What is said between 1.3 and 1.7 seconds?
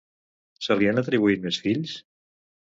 més